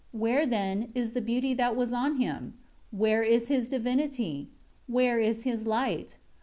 Where, 0.13 0.47
then, 0.47 0.89
is 0.95 1.11
the 1.11 1.21
beauty 1.21 1.53
that 1.53 1.75
was 1.75 1.93
on 1.93 2.15
him? 2.15 2.55
Where 2.89 3.21
is 3.21 3.49
his 3.49 3.69
divinity? 3.69 4.49
Where 4.87 5.19
is 5.19 5.43
his 5.43 5.67
light? 5.67 6.17